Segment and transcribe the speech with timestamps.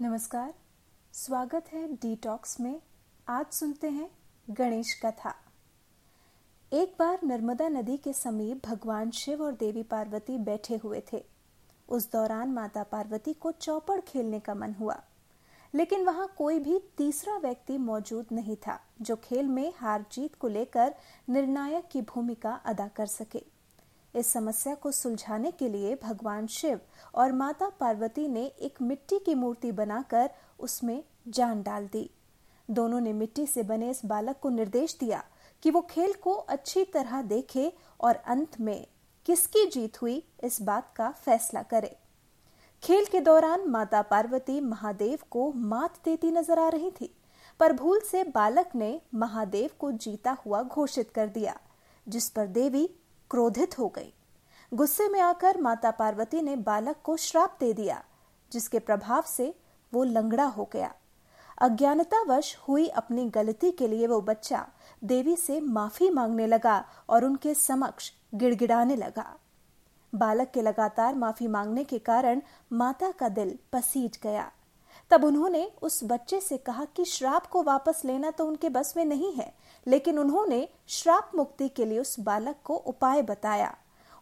[0.00, 0.54] नमस्कार,
[1.12, 2.82] स्वागत है डिटॉक्स में।
[3.28, 4.10] आज सुनते हैं
[4.50, 5.34] गणेश कथा।
[6.72, 11.24] एक बार नर्मदा नदी के समीप भगवान शिव और देवी पार्वती बैठे हुए थे।
[11.88, 15.02] उस दौरान माता पार्वती को चौपड़ खेलने का मन हुआ।
[15.74, 20.48] लेकिन वहाँ कोई भी तीसरा व्यक्ति मौजूद नहीं था, जो खेल में हार जीत को
[20.48, 20.94] लेकर
[21.28, 23.55] निर्णायक की भूमिका अदा कर सके।
[24.16, 26.80] इस समस्या को सुलझाने के लिए भगवान शिव
[27.14, 32.08] और माता पार्वती ने एक मिट्टी की मूर्ति बनाकर उसमें जान डाल दी।
[32.68, 35.22] दोनों ने मिट्टी से बने इस बालक को निर्देश दिया
[35.62, 38.86] कि वो खेल को अच्छी तरह देखे और अंत में
[39.26, 41.96] किसकी जीत हुई इस बात का फैसला करे।
[42.82, 47.10] खेल के दौरान माता पार्वती महादेव को मात देती नज़र आ रही थी,
[47.60, 51.56] पर भूल से बालक ने महादेव को जीता हुआ घोषित कर दिया,
[52.06, 52.88] जिस पर देवी
[53.30, 54.12] क्रोधित हो गई।
[54.74, 58.02] गुस्से में आकर माता पार्वती ने बालक को श्राप दे दिया,
[58.52, 59.54] जिसके प्रभाव से
[59.92, 60.94] वो लंगड़ा हो गया।
[61.58, 64.66] अज्ञानतावश हुई अपनी गलती के लिए वो बच्चा
[65.04, 69.38] देवी से माफ़ी मांगने लगा और उनके समक्ष गिड़गिड़ाने लगा।
[70.14, 74.52] बालक के लगातार माफ़ी मांगने के कारण माता का दिल पसीज गया।
[75.10, 79.04] तब उन्होंने उस बच्चे से कहा कि श्राप को वापस लेना तो उनके बस में
[79.04, 79.52] नहीं है,
[79.86, 83.74] लेकिन उन्होंने श्राप मुक्ति के लिए उस बालक को उपाय बताया।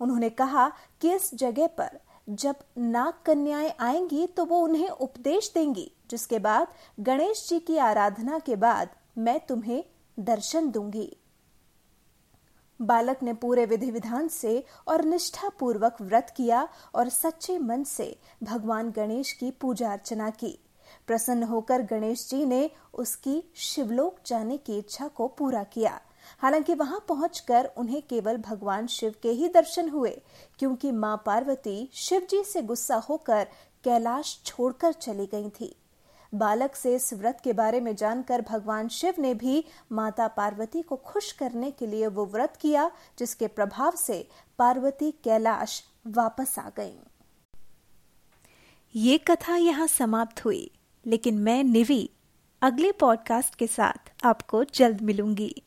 [0.00, 0.68] उन्होंने कहा
[1.00, 6.68] कि इस जगह पर जब नाग कन्याएँ आएँगी तो वो उन्हें उपदेश देंगी, जिसके बाद
[7.00, 9.82] गणेश जी की आराधना के बाद मैं तुम्हें
[10.18, 11.10] दर्शन दूँगी।
[12.80, 18.16] बालक ने पूरे विधि विधान से और निष्ठा पूर्वक व्रत किया और सच्चे मन से
[18.42, 20.58] भगवान गणेश की पूजा अर्चना की।
[21.06, 26.00] प्रसन्न होकर गणेश जी ने उसकी शिवलोक जाने की इच्छा को पूरा किया।
[26.38, 30.10] हालाँकि वहाँ पहुंचकर उन्हें केवल भगवान शिव के ही दर्शन हुए,
[30.58, 33.46] क्योंकि माँ पार्वती शिव जी से गुस्सा होकर
[33.84, 35.74] कैलाश छोड़कर चली गई थी।
[36.32, 40.96] बालक से इस व्रत के बारे में जानकर भगवान शिव ने भी माता पार्वती को
[40.96, 44.28] खुश करने के लिए वो व्रत किया, जिसके प्रभाव से
[44.58, 46.94] पार्वती कैलाश वापस आ गई।
[48.94, 50.70] ये कथा यहाँ समाप्त हुई।
[51.06, 52.10] लेकिन मैं निवी
[52.62, 55.62] अगले पॉडकास्ट के साथ आपको जल्द मिलूँगी।